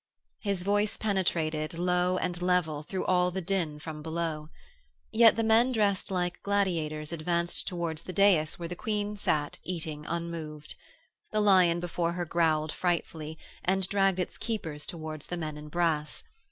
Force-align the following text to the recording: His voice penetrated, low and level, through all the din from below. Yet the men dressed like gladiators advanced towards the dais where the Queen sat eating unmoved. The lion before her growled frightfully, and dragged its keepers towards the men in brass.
His 0.39 0.63
voice 0.63 0.97
penetrated, 0.97 1.75
low 1.77 2.17
and 2.17 2.41
level, 2.41 2.81
through 2.81 3.05
all 3.05 3.29
the 3.29 3.39
din 3.39 3.77
from 3.77 4.01
below. 4.01 4.49
Yet 5.11 5.35
the 5.35 5.43
men 5.43 5.71
dressed 5.71 6.09
like 6.09 6.41
gladiators 6.41 7.11
advanced 7.11 7.67
towards 7.67 8.01
the 8.01 8.11
dais 8.11 8.57
where 8.57 8.67
the 8.67 8.75
Queen 8.75 9.15
sat 9.15 9.59
eating 9.63 10.07
unmoved. 10.07 10.73
The 11.31 11.39
lion 11.39 11.79
before 11.79 12.13
her 12.13 12.25
growled 12.25 12.71
frightfully, 12.71 13.37
and 13.63 13.87
dragged 13.87 14.17
its 14.17 14.39
keepers 14.39 14.87
towards 14.87 15.27
the 15.27 15.37
men 15.37 15.55
in 15.55 15.67
brass. 15.69 16.23